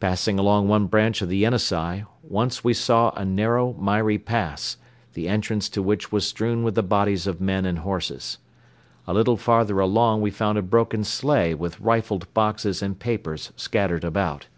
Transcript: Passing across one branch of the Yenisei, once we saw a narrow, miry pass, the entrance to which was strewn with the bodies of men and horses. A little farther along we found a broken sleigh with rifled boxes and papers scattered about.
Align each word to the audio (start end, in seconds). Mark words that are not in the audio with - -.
Passing 0.00 0.40
across 0.40 0.64
one 0.64 0.86
branch 0.88 1.22
of 1.22 1.28
the 1.28 1.36
Yenisei, 1.44 2.02
once 2.24 2.64
we 2.64 2.74
saw 2.74 3.10
a 3.10 3.24
narrow, 3.24 3.74
miry 3.74 4.18
pass, 4.18 4.76
the 5.12 5.28
entrance 5.28 5.68
to 5.68 5.80
which 5.84 6.10
was 6.10 6.26
strewn 6.26 6.64
with 6.64 6.74
the 6.74 6.82
bodies 6.82 7.28
of 7.28 7.40
men 7.40 7.64
and 7.64 7.78
horses. 7.78 8.38
A 9.06 9.14
little 9.14 9.36
farther 9.36 9.78
along 9.78 10.20
we 10.20 10.32
found 10.32 10.58
a 10.58 10.62
broken 10.62 11.04
sleigh 11.04 11.54
with 11.54 11.78
rifled 11.78 12.26
boxes 12.34 12.82
and 12.82 12.98
papers 12.98 13.52
scattered 13.54 14.02
about. 14.02 14.48